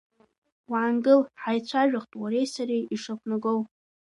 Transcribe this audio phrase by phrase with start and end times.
[0.71, 3.59] Уаангыл, ҳаицәажәахп уареи сареи ишақәнагоу…